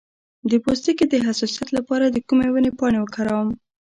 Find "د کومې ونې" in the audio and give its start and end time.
2.07-2.71